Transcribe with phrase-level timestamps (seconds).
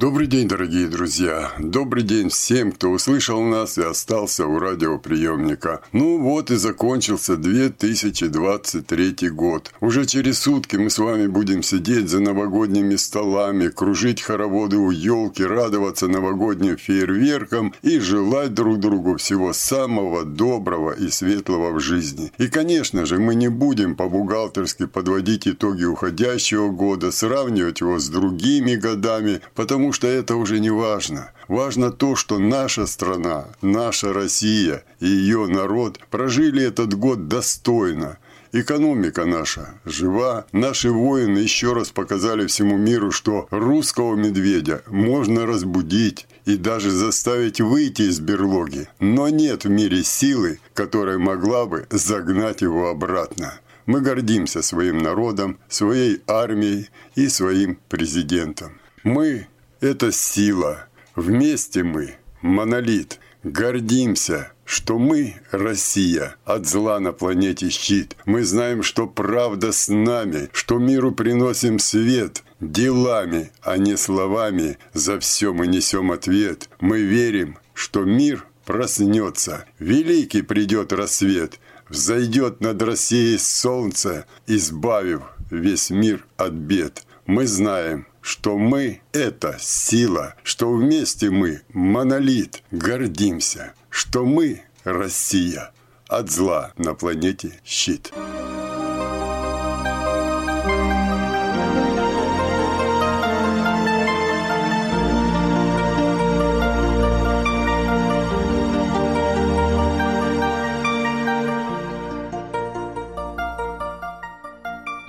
[0.00, 1.52] Добрый день, дорогие друзья!
[1.58, 5.82] Добрый день всем, кто услышал нас и остался у радиоприемника.
[5.92, 9.70] Ну вот и закончился 2023 год.
[9.82, 15.44] Уже через сутки мы с вами будем сидеть за новогодними столами, кружить хороводы у елки,
[15.44, 22.32] радоваться новогодним фейерверкам и желать друг другу всего самого доброго и светлого в жизни.
[22.38, 28.76] И, конечно же, мы не будем по-бухгалтерски подводить итоги уходящего года, сравнивать его с другими
[28.76, 31.32] годами, потому что это уже не важно.
[31.48, 38.18] Важно то, что наша страна, наша Россия и ее народ прожили этот год достойно.
[38.52, 40.44] Экономика наша жива.
[40.50, 47.60] Наши воины еще раз показали всему миру, что русского медведя можно разбудить и даже заставить
[47.60, 48.88] выйти из берлоги.
[48.98, 53.60] Но нет в мире силы, которая могла бы загнать его обратно.
[53.86, 58.72] Мы гордимся своим народом, своей армией и своим президентом.
[59.04, 59.46] Мы
[59.80, 60.86] это сила.
[61.16, 63.18] Вместе мы– монолит.
[63.42, 68.16] Гордимся, что мы– Россия, от зла на планете щит.
[68.26, 74.78] Мы знаем, что правда с нами, что миру приносим свет– делами, а не словами.
[74.92, 76.68] За все мы несем ответ.
[76.80, 79.64] Мы верим, что мир проснется.
[79.78, 81.58] Великий придет рассвет,
[81.88, 87.04] взойдет над Россией солнце, избавив весь мир от бед.
[87.26, 95.72] Мы знаем, что мы– это сила, что вместе мы– монолит, гордимся, что мы– Россия,
[96.08, 98.12] от зла на планете щит.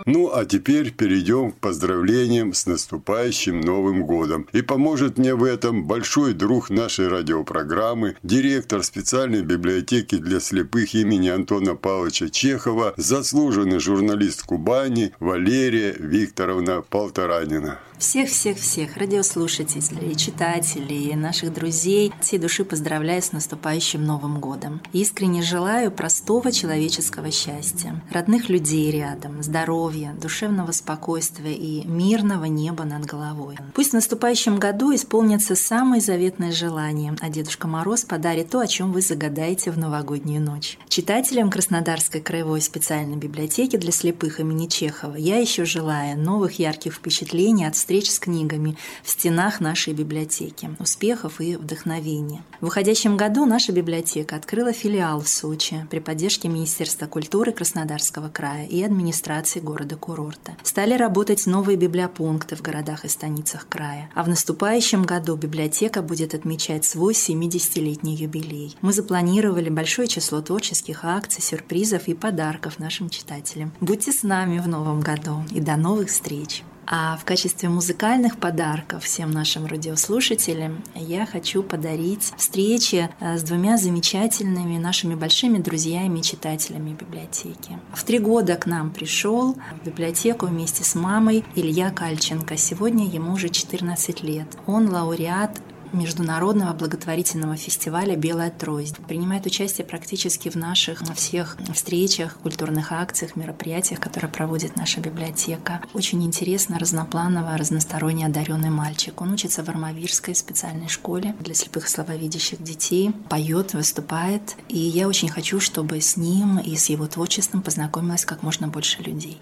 [0.05, 4.47] Ну, а теперь перейдем к поздравлениям с наступающим Новым годом.
[4.51, 11.29] И поможет мне в этом большой друг нашей радиопрограммы, директор специальной библиотеки для слепых имени
[11.29, 17.79] Антона Павловича Чехова, заслуженный журналист Кубани Валерия Викторовна Полторанина.
[18.01, 24.81] Всех-всех-всех радиослушателей, читателей, наших друзей всей души поздравляю с наступающим Новым годом.
[24.91, 33.05] Искренне желаю простого человеческого счастья, родных людей рядом, здоровья, душевного спокойствия и мирного неба над
[33.05, 33.57] головой.
[33.75, 38.93] Пусть в наступающем году исполнится самое заветное желание, а Дедушка Мороз подарит то, о чем
[38.93, 40.79] вы загадаете в новогоднюю ночь.
[40.89, 47.65] Читателям Краснодарской краевой специальной библиотеки для слепых имени Чехова я еще желаю новых ярких впечатлений
[47.65, 52.41] от встреч с книгами в стенах нашей библиотеки, успехов и вдохновения.
[52.61, 58.65] В уходящем году наша библиотека открыла филиал в Сочи при поддержке Министерства культуры Краснодарского края
[58.65, 60.55] и администрации города-курорта.
[60.63, 64.09] Стали работать новые библиопункты в городах и станицах края.
[64.15, 68.77] А в наступающем году библиотека будет отмечать свой 70-летний юбилей.
[68.79, 73.73] Мы запланировали большое число творческих акций, сюрпризов и подарков нашим читателям.
[73.81, 76.63] Будьте с нами в новом году и до новых встреч!
[76.87, 83.77] А в качестве музыкальных подарков всем нашим радиослушателям я хочу подарить встречи э, с двумя
[83.77, 87.79] замечательными нашими большими друзьями и читателями библиотеки.
[87.93, 92.57] В три года к нам пришел в библиотеку вместе с мамой Илья Кальченко.
[92.57, 94.47] Сегодня ему уже 14 лет.
[94.65, 95.61] Он лауреат
[95.93, 98.97] международного благотворительного фестиваля «Белая трость».
[99.07, 105.81] Принимает участие практически в наших всех встречах, культурных акциях, мероприятиях, которые проводит наша библиотека.
[105.93, 109.21] Очень интересно, разнопланово, разносторонне одаренный мальчик.
[109.21, 114.55] Он учится в Армавирской специальной школе для слепых и слабовидящих детей, поет, выступает.
[114.67, 119.01] И я очень хочу, чтобы с ним и с его творчеством познакомилось как можно больше
[119.01, 119.39] людей.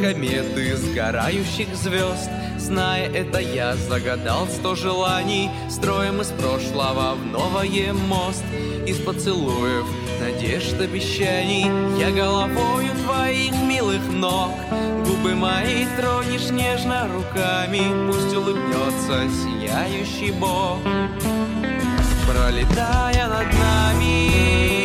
[0.00, 2.30] Кометы сгорающих звезд.
[2.58, 8.44] Зная это, я загадал сто желаний Строим из прошлого в новое мост.
[8.86, 9.86] Из поцелуев,
[10.20, 11.66] надежд, обещаний
[11.98, 14.52] Я головою твоих милых ног.
[15.06, 20.78] Губы мои тронешь нежно руками Пусть улыбнется сияющий Бог.
[22.26, 24.79] Пролетая над нами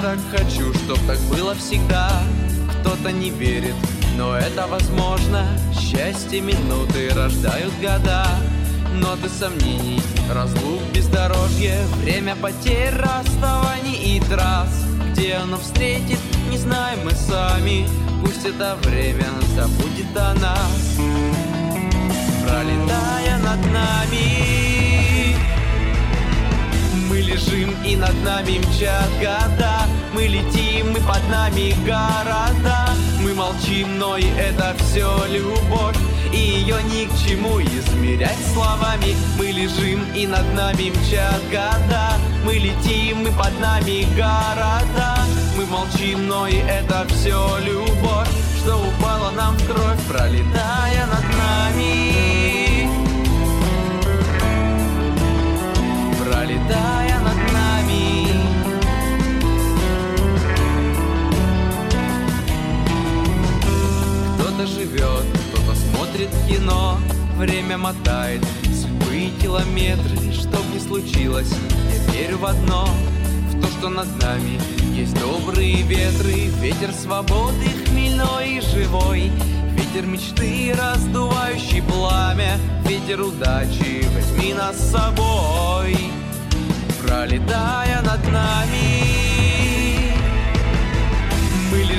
[0.00, 2.10] так хочу, чтоб так было всегда.
[2.80, 3.74] Кто-то не верит,
[4.16, 5.46] но это возможно.
[5.78, 8.26] Счастье минуты рождают года.
[8.94, 10.00] Ноты сомнений,
[10.32, 11.76] разлук, бездорожье.
[12.02, 14.84] Время потерь, расставаний и трасс.
[15.12, 16.18] Где оно встретит,
[16.50, 17.86] не знаем мы сами.
[18.22, 20.96] Пусть это время забудет о нас.
[22.42, 24.59] Пролетая над нами
[27.30, 32.90] лежим и над нами мчат года Мы летим и под нами города.
[33.22, 35.96] Мы молчим, но и это все любовь.
[36.32, 39.14] И ее ни к чему измерять словами.
[39.38, 45.18] Мы лежим и над нами мчат года Мы летим и под нами города.
[45.56, 48.28] Мы молчим, но и это все любовь.
[48.58, 52.59] Что упала нам в кровь, пролетая над нами
[64.60, 66.98] Кто-то живет, кто-то смотрит кино.
[67.38, 71.50] Время мотает судьбы и километры Чтоб не случилось,
[71.90, 72.86] я верю в одно.
[73.48, 74.60] В то, что над нами
[74.94, 76.50] есть добрые ветры.
[76.60, 79.32] Ветер свободы хмельной и живой.
[79.70, 82.58] Ветер мечты, раздувающий пламя.
[82.86, 85.96] Ветер удачи, возьми нас с собой.
[87.02, 89.19] Пролетая над нами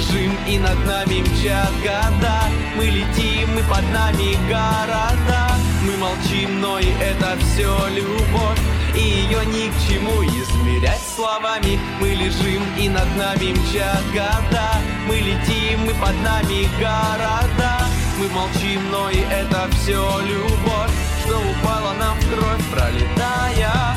[0.01, 2.41] Мы лежим и над нами мчат года
[2.75, 5.55] Мы летим и под нами города.
[5.85, 8.59] Мы молчим, но и это все любовь.
[8.95, 11.79] И ее ни к чему измерять словами.
[11.99, 14.71] Мы лежим и над нами мчат года
[15.07, 17.85] Мы летим и под нами города.
[18.17, 20.91] Мы молчим, но и это все любовь.
[21.25, 23.95] Что упала нам в кровь, пролетая.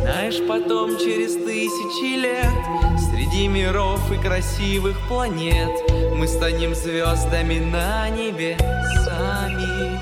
[0.00, 2.81] Знаешь, потом через тысячи лет
[3.22, 5.70] Среди миров и красивых планет
[6.16, 8.56] Мы станем звездами на небе
[9.04, 10.00] сами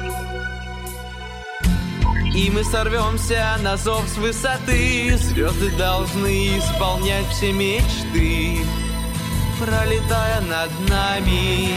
[2.35, 5.19] И мы сорвемся на зов с высоты.
[5.19, 8.61] Звезды должны исполнять все мечты
[9.59, 11.69] Пролетая над нами.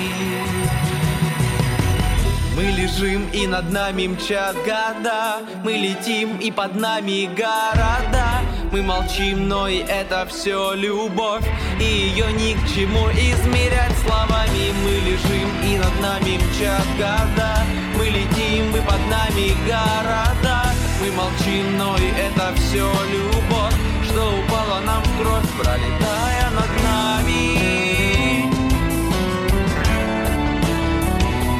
[2.55, 5.39] Мы лежим и над нами мчат года.
[5.65, 8.32] Мы летим и под нами города
[8.73, 11.43] Мы молчим, но и это все любовь.
[11.79, 14.73] И ее ни к чему измерять словами.
[14.83, 17.63] Мы лежим и над нами мчат года
[17.95, 20.73] Мы летим и под нами города.
[20.99, 23.75] Мы молчим, но и это все любовь
[24.05, 28.49] Что упала нам в кровь, пролетая над нами.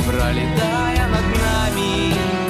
[0.07, 2.42] Пролетая над нами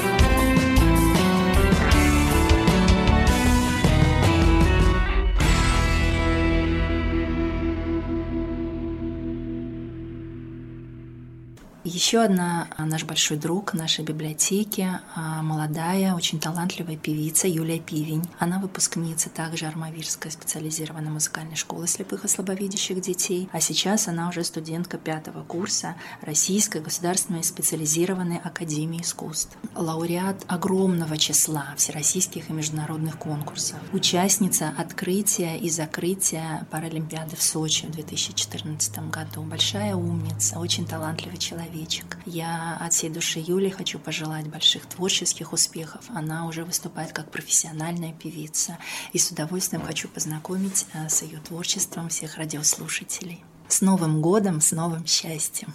[11.86, 18.24] Еще одна а, наш большой друг нашей библиотеки, а, молодая, очень талантливая певица Юлия Пивень.
[18.40, 24.46] Она выпускница также Армавирской специализированной музыкальной школы слепых и слабовидящих детей, а сейчас она уже
[24.46, 29.58] студентка пятого курса Российской государственной специализированной академии искусств.
[29.76, 33.78] Лауреат огромного числа всероссийских и международных конкурсов.
[33.92, 39.42] Участница открытия и закрытия Паралимпиады в Сочи в 2014 году.
[39.42, 42.18] Большая умница, очень талантливый человек человечек.
[42.26, 46.06] Я от всей души Юли хочу пожелать больших творческих успехов.
[46.10, 48.78] Она уже выступает как профессиональная певица.
[49.14, 53.44] И с удовольствием хочу познакомить э, с ее творчеством всех радиослушателей.
[53.68, 55.74] С Новым годом, с новым счастьем!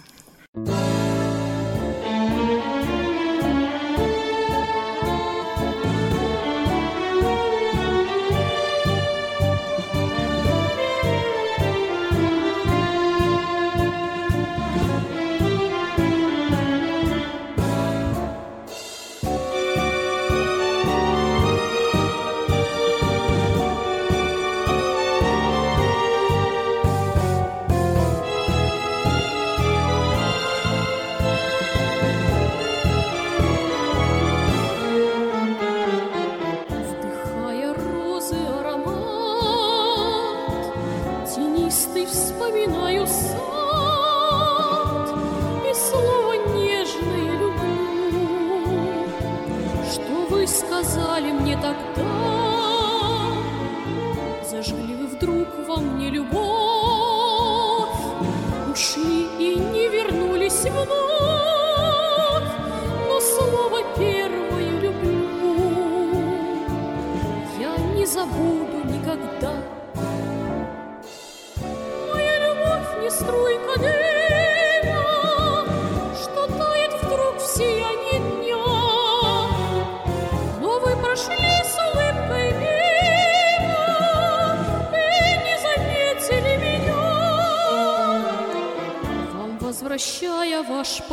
[0.53, 1.18] Вдыхая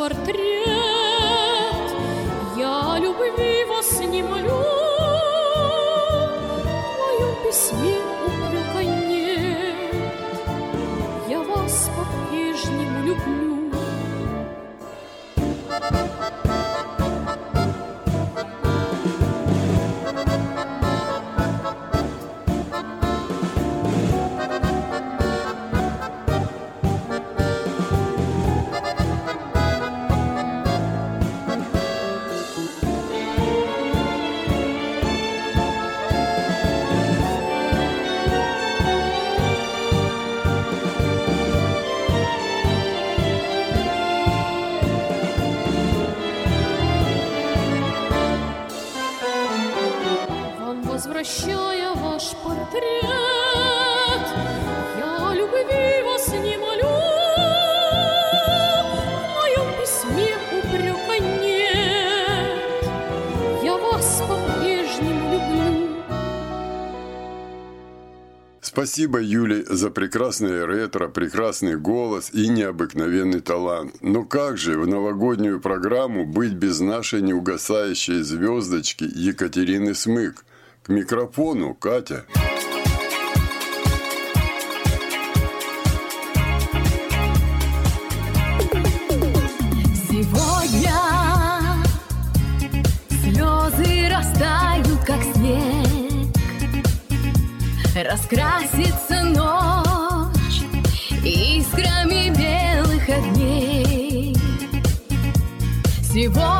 [0.07, 0.46] портрет.
[68.97, 73.93] Спасибо, Юле, за прекрасное ретро, прекрасный голос и необыкновенный талант.
[74.01, 80.43] Но как же в новогоднюю программу быть без нашей неугасающей звездочки Екатерины Смык?
[80.81, 82.25] К микрофону, Катя.
[98.09, 100.61] раскрасится ночь
[101.23, 104.35] Искрами белых огней.
[106.01, 106.56] Сегодня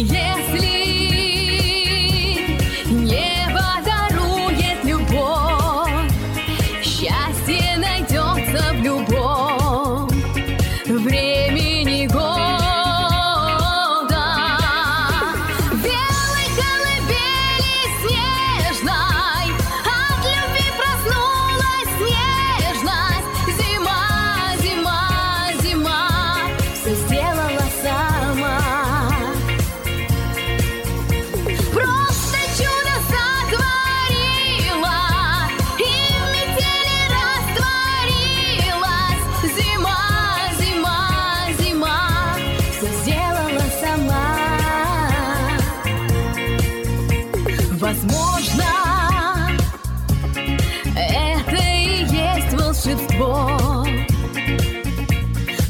[0.00, 0.91] если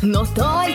[0.02, 0.72] No estoy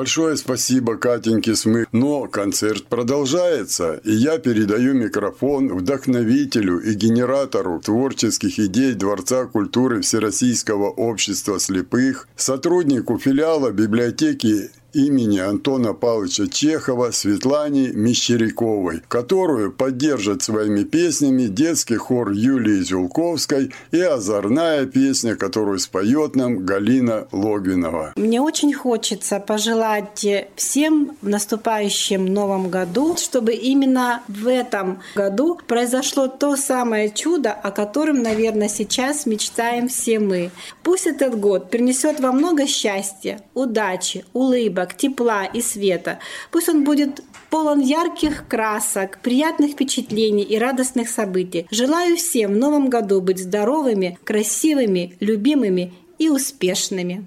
[0.00, 1.86] Большое спасибо Катеньке Смык.
[1.92, 10.88] Но концерт продолжается, и я передаю микрофон вдохновителю и генератору творческих идей Дворца культуры Всероссийского
[10.88, 21.44] общества слепых, сотруднику филиала библиотеки имени Антона Павловича Чехова Светлане Мещеряковой, которую поддержат своими песнями
[21.44, 28.12] детский хор Юлии Зюлковской и озорная песня, которую споет нам Галина Логвинова.
[28.16, 36.26] Мне очень хочется пожелать всем в наступающем новом году, чтобы именно в этом году произошло
[36.26, 40.50] то самое чудо, о котором, наверное, сейчас мечтаем все мы.
[40.82, 46.18] Пусть этот год принесет вам много счастья, удачи, улыбок, улыбок, тепла и света.
[46.50, 51.66] Пусть он будет полон ярких красок, приятных впечатлений и радостных событий.
[51.70, 57.24] Желаю всем в новом году быть здоровыми, красивыми, любимыми и успешными.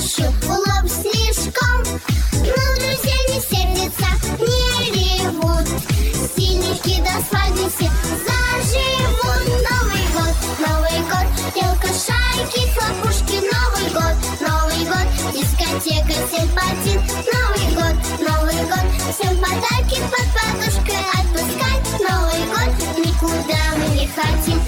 [0.00, 4.08] еще улов Но друзья не сердятся,
[4.38, 5.68] не ревут.
[6.34, 7.90] Синики до свадьбы все
[9.68, 17.00] Новый год, Новый год, елка, шарики, хлопушки Новый год, Новый год, дискотека, симпатин
[17.34, 22.00] Новый год, Новый год, всем подарки под подушкой Отпускать.
[22.00, 22.72] Новый год,
[23.04, 24.59] никуда мы не хотим.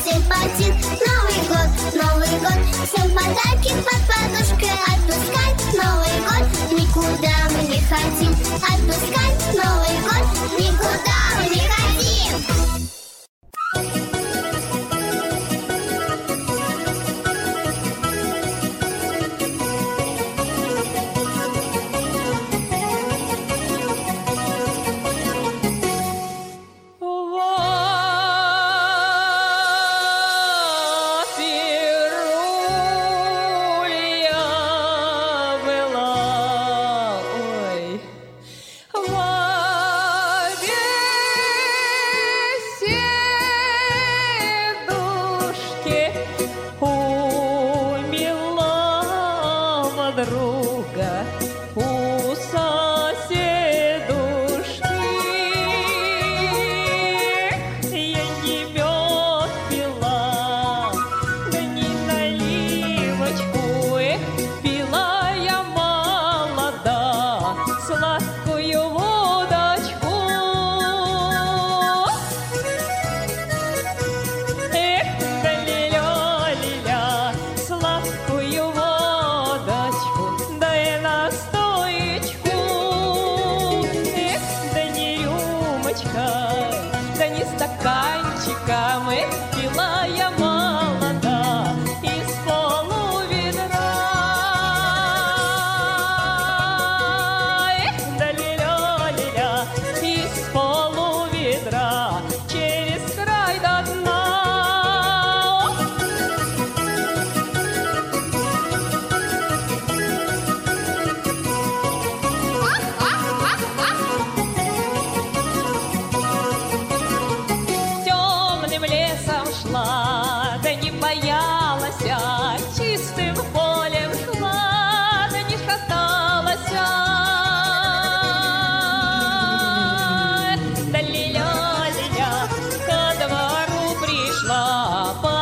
[0.00, 0.74] симпатит
[1.06, 2.58] Новый год, Новый год.
[2.86, 5.60] Всем подарки под подушкой Отпускать.
[5.74, 8.32] Новый год Никуда мы не хотим.
[8.62, 11.79] Отпускать Новый год Никуда мы не хотим.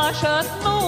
[0.09, 0.78] vasat no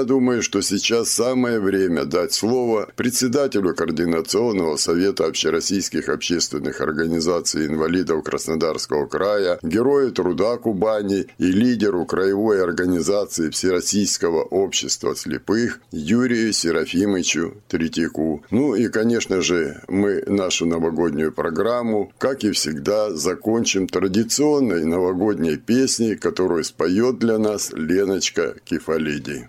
[0.00, 8.24] я думаю, что сейчас самое время дать слово председателю Координационного совета общероссийских общественных организаций инвалидов
[8.24, 18.42] Краснодарского края, герою труда Кубани и лидеру краевой организации Всероссийского общества слепых Юрию Серафимовичу Третьяку.
[18.50, 26.16] Ну и, конечно же, мы нашу новогоднюю программу, как и всегда, закончим традиционной новогодней песней,
[26.16, 29.46] которую споет для нас Леночка Кефалиди.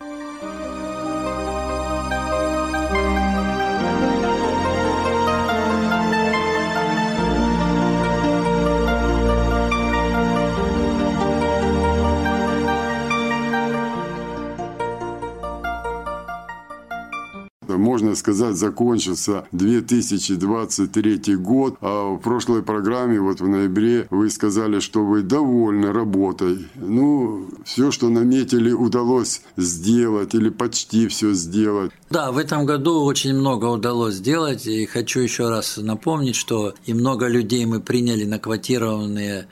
[17.77, 21.77] Можно сказать, закончился 2023 год.
[21.81, 26.67] А в прошлой программе, вот в ноябре, вы сказали, что вы довольны работой.
[26.75, 31.91] Ну, все, что наметили, удалось сделать или почти все сделать.
[32.09, 34.67] Да, в этом году очень много удалось сделать.
[34.67, 39.47] И хочу еще раз напомнить, что и много людей мы приняли на квартированные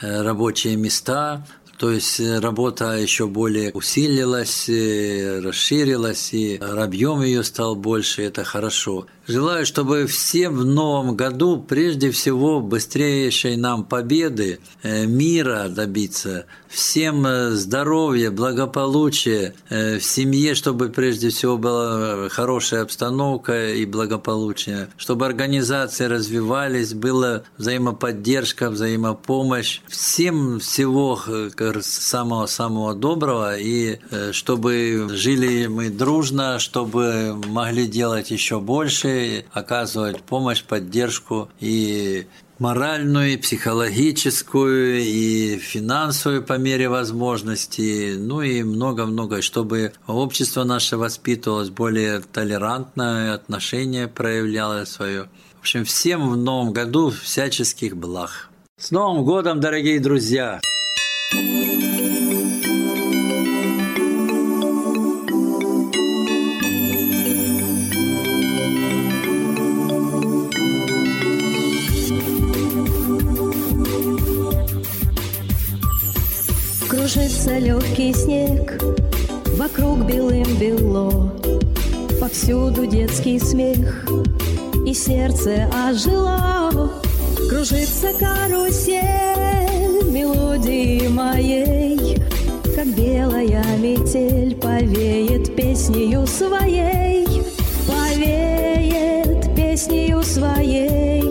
[0.00, 1.46] э, рабочие места,
[1.84, 8.42] то есть э, работа еще более усилилась, э, расширилась, и объем ее стал больше, это
[8.42, 9.06] хорошо.
[9.26, 17.24] Желаю, чтобы всем в новом году прежде всего быстрейшей нам победы, э, мира добиться, всем
[17.52, 26.92] здоровья, благополучия в семье, чтобы прежде всего была хорошая обстановка и благополучие, чтобы организации развивались,
[26.92, 29.80] была взаимоподдержка, взаимопомощь.
[29.88, 31.18] Всем всего
[31.80, 39.13] самого-самого доброго, и э, чтобы жили мы дружно, чтобы могли делать еще больше,
[39.52, 42.26] оказывать помощь, поддержку и
[42.58, 51.70] моральную, и психологическую, и финансовую по мере возможностей, ну и много-много, чтобы общество наше воспитывалось
[51.70, 55.28] более толерантное, отношение проявляло свое.
[55.56, 58.50] В общем, всем в новом году всяческих благ.
[58.78, 60.60] С Новым годом, дорогие друзья!
[77.54, 78.82] Кружится легкий снег,
[79.56, 81.32] вокруг белым бело,
[82.20, 84.06] Повсюду детский смех,
[84.84, 86.90] и сердце ожило.
[87.48, 92.18] Кружится карусель мелодии моей,
[92.74, 97.26] Как белая метель повеет песнею своей,
[97.86, 101.23] Повеет песнею своей.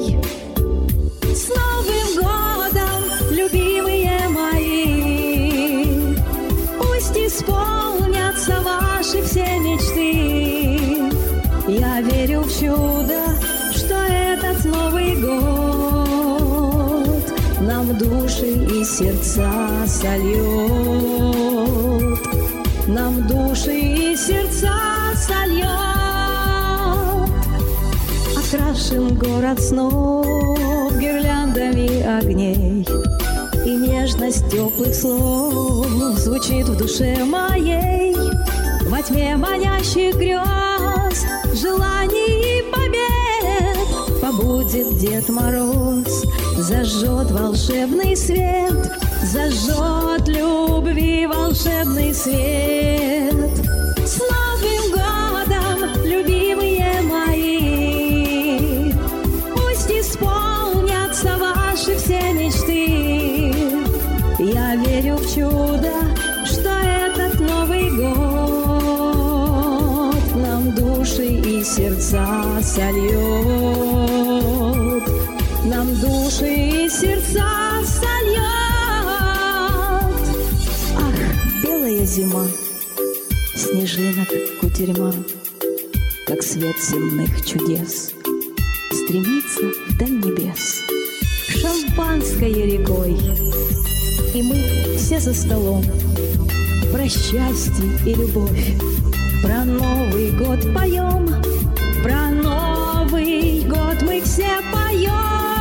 [18.94, 19.50] Сердца
[19.88, 20.44] сольет.
[22.88, 24.72] Нам души и сердца
[25.16, 25.68] сольет.
[28.38, 32.86] Окрашен город снов гирляндами огней,
[33.66, 38.16] И нежность теплых слов звучит в душе моей.
[38.90, 40.43] Во тьме манящих грез,
[44.74, 46.26] Побудет Дед Мороз,
[46.58, 53.52] зажжет волшебный свет, Зажжет любви волшебный свет.
[54.04, 58.92] С Новым годом, любимые мои,
[59.54, 63.54] Пусть исполнятся ваши все мечты.
[64.40, 65.94] Я верю в чудо,
[66.46, 68.16] что этот Новый год
[70.36, 73.53] нам души и сердца сольет.
[84.74, 85.14] Кутерьма,
[86.26, 88.12] Как свет земных чудес,
[88.92, 90.82] Стремится вдаль небес,
[91.62, 93.16] Шампанское рекой,
[94.34, 95.84] И мы все за столом
[96.92, 98.74] Про счастье и любовь,
[99.44, 101.28] Про Новый год поем,
[102.02, 105.53] Про Новый год мы все поем.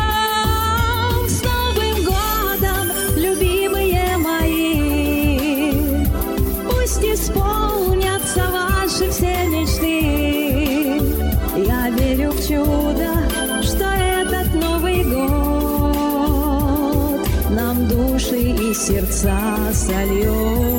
[19.22, 20.71] Души и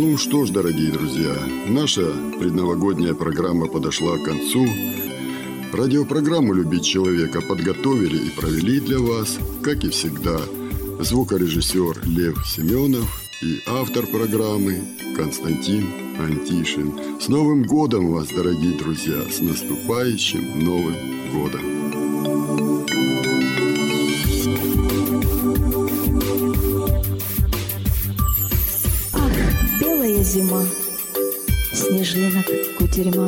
[0.00, 1.34] Ну что ж, дорогие друзья,
[1.66, 2.06] наша
[2.38, 4.64] предновогодняя программа подошла к концу.
[5.72, 10.38] Радиопрограмму «Любить человека» подготовили и провели для вас, как и всегда,
[11.00, 14.84] звукорежиссер Лев Семенов и автор программы
[15.16, 15.88] Константин
[16.20, 17.20] Антишин.
[17.20, 19.20] С Новым годом вас, дорогие друзья!
[19.28, 20.94] С наступающим Новым
[21.32, 21.77] годом!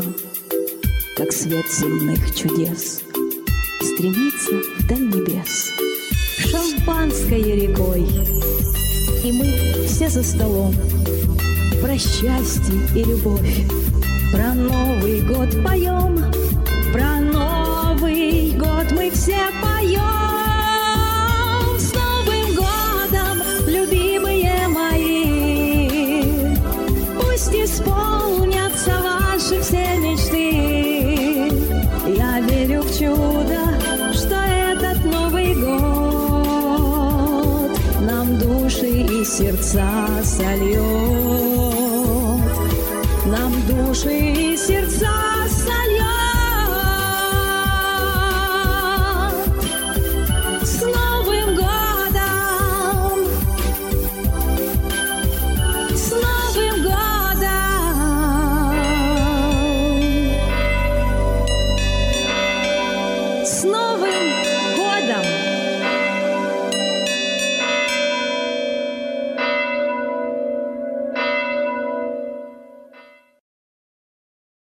[0.00, 0.14] Кутерьма,
[1.16, 3.02] Как свет земных чудес,
[3.82, 5.70] Стремится вдаль небес,
[6.38, 8.06] Шампанское рекой,
[9.24, 10.74] И мы все за столом,
[11.82, 13.66] Про счастье и любовь,
[14.32, 16.18] Про Новый год поем,
[16.92, 20.19] Про Новый год мы все поем.
[39.40, 40.80] Сердца сольет.
[43.24, 44.49] Нам души